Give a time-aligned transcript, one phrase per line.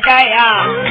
[0.00, 0.83] 兵。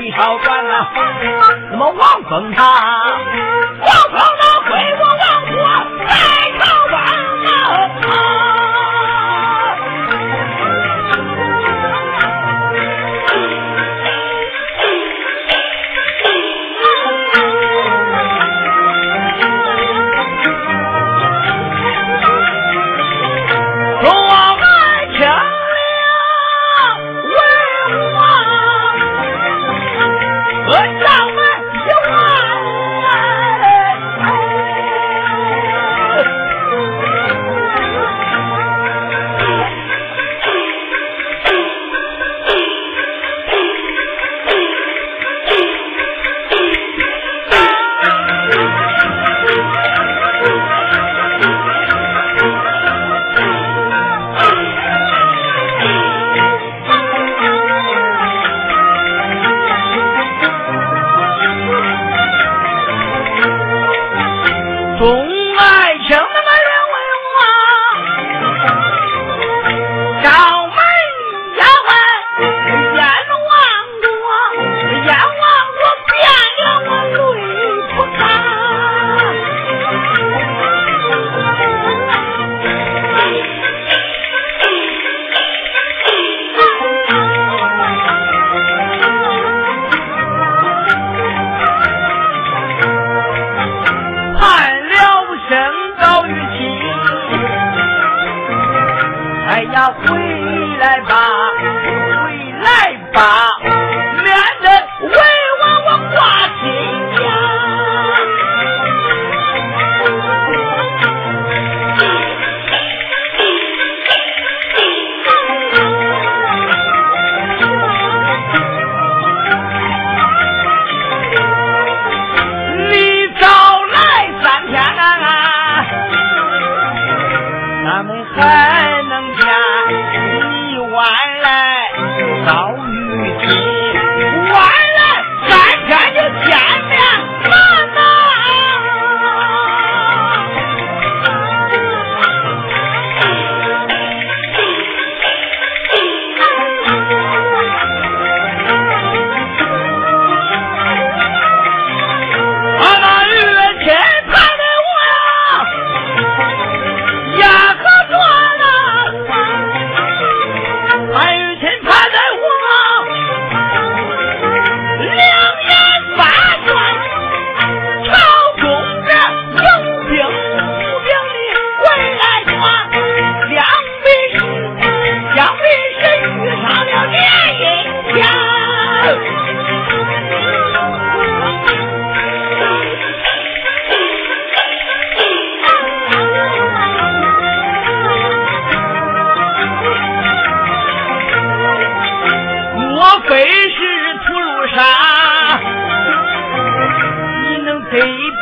[0.00, 1.02] 水朝关呐、怎，
[1.72, 2.64] 那么望风他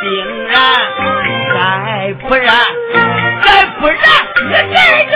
[0.01, 0.55] 定然
[1.53, 2.55] 再不然
[3.43, 3.97] 再不然
[4.47, 5.08] 你再